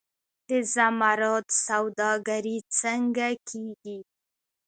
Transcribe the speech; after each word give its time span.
د 0.49 0.51
زمرد 0.73 1.47
سوداګري 1.65 2.57
څنګه 2.79 3.27
کیږي؟ 3.47 3.99